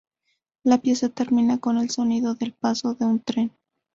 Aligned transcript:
La 0.63 0.79
pieza 0.79 1.09
termina 1.09 1.59
con 1.59 1.77
el 1.77 1.91
sonido 1.91 2.33
del 2.33 2.53
paso 2.53 2.95
de 2.95 3.05
un 3.05 3.19
tren. 3.19 3.51